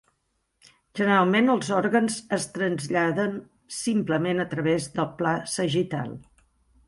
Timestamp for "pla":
5.21-5.35